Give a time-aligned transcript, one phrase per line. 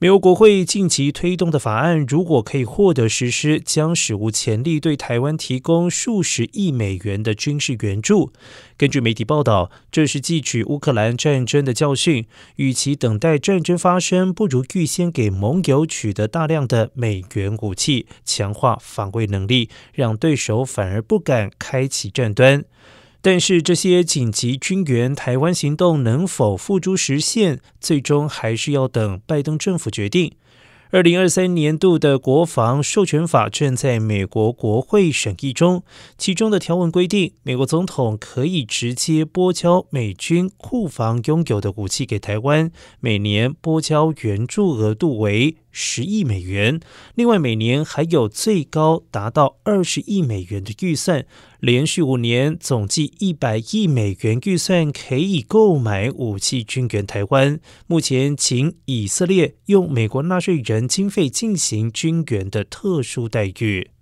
[0.00, 8.32] 美国国会近期推动的法案，如果可以获得实施，将史无前例对台湾提供数十亿美元的军事援助。
[8.76, 12.26] 根据媒体报道，这是汲取乌克兰战争的教训，
[12.56, 22.64] 与其等待战争发生，不如预先给盟友取得大量的美元武器，强化防卫能力，让对手反而不敢开启战端。
[23.24, 30.32] 但是这些紧急军援台湾行动能否付诸实现，最终还是要等拜登政府决定。
[30.94, 35.82] 二零二三年度的国防授权法正在美国国会审议中，
[36.16, 42.70] 其中的条文规定，美国总统可以直接拨交美军库房拥有的武器给台湾，
[43.00, 46.78] 每年拨交援助额度为十亿美元，
[47.16, 51.26] 另外每年还有最高达到二十亿美元的预算。
[51.58, 57.58] 连续五年，总计一百亿美元预算可以购买武器军援台湾。
[57.86, 63.93] 目前，请以色列用美国纳税人经费进行军援的特殊待遇。